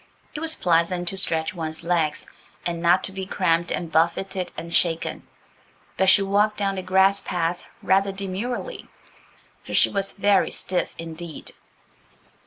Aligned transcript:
It 0.33 0.39
was 0.39 0.55
pleasant 0.55 1.09
to 1.09 1.17
stretch 1.17 1.53
one's 1.53 1.83
legs, 1.83 2.25
and 2.65 2.81
not 2.81 3.03
to 3.03 3.11
be 3.11 3.27
cramped 3.27 3.71
and 3.71 3.91
buffeted 3.91 4.51
and 4.57 4.73
shaken. 4.73 5.27
But 5.95 6.09
she 6.09 6.23
walked 6.23 6.57
down 6.57 6.73
the 6.73 6.81
grass 6.81 7.19
path 7.19 7.67
rather 7.83 8.11
demurely, 8.11 8.87
for 9.61 9.75
she 9.75 9.89
was 9.89 10.13
very 10.13 10.49
stiff 10.49 10.95
indeed. 10.97 11.51